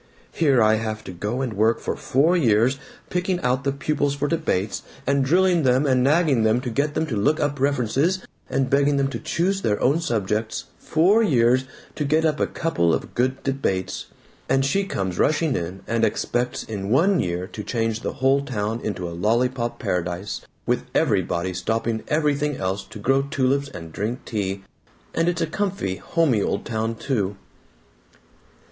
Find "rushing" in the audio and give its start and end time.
15.19-15.55